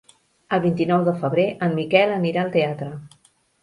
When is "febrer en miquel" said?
1.25-2.17